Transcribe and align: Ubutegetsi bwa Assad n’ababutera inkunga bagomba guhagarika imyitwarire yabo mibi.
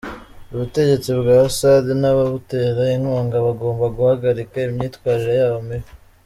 Ubutegetsi 0.53 1.09
bwa 1.19 1.33
Assad 1.47 1.85
n’ababutera 2.01 2.83
inkunga 2.95 3.37
bagomba 3.45 3.85
guhagarika 3.97 4.55
imyitwarire 4.67 5.33
yabo 5.41 5.59
mibi. 5.67 5.89